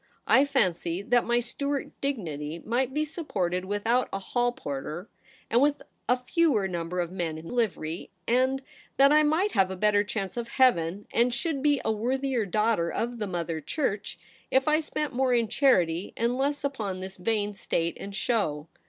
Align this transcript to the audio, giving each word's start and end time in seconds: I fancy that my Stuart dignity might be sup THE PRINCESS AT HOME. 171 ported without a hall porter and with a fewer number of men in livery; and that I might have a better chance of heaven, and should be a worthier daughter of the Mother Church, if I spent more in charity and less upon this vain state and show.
I 0.25 0.45
fancy 0.45 1.03
that 1.03 1.25
my 1.27 1.39
Stuart 1.39 1.91
dignity 2.01 2.57
might 2.65 2.91
be 2.91 3.05
sup 3.05 3.27
THE 3.27 3.33
PRINCESS 3.33 3.57
AT 3.59 3.63
HOME. 3.63 3.69
171 3.69 4.01
ported 4.01 4.09
without 4.09 4.09
a 4.11 4.25
hall 4.33 4.51
porter 4.51 5.09
and 5.51 5.61
with 5.61 5.83
a 6.09 6.17
fewer 6.17 6.67
number 6.67 6.99
of 7.01 7.11
men 7.11 7.37
in 7.37 7.47
livery; 7.47 8.09
and 8.27 8.63
that 8.97 9.11
I 9.11 9.21
might 9.21 9.51
have 9.51 9.69
a 9.69 9.75
better 9.75 10.03
chance 10.03 10.37
of 10.37 10.47
heaven, 10.57 11.05
and 11.13 11.31
should 11.31 11.61
be 11.61 11.81
a 11.85 11.91
worthier 11.91 12.47
daughter 12.47 12.89
of 12.89 13.19
the 13.19 13.27
Mother 13.27 13.61
Church, 13.61 14.17
if 14.49 14.67
I 14.67 14.79
spent 14.79 15.13
more 15.13 15.35
in 15.35 15.47
charity 15.47 16.13
and 16.17 16.35
less 16.35 16.63
upon 16.63 16.99
this 16.99 17.17
vain 17.17 17.53
state 17.53 17.95
and 17.99 18.15
show. 18.15 18.65